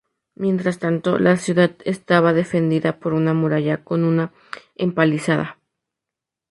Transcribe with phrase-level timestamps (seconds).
[0.33, 4.33] Mientras tanto, la ciudad estaba defendida por una muralla con una
[4.73, 5.59] empalizada.